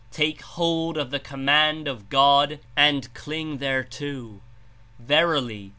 [0.09, 4.41] Take hold of the Command of God and cling thereto;
[4.97, 5.69] verily.